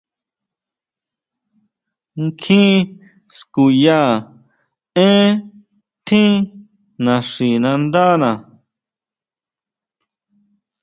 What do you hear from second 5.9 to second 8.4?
tjín naxinándana.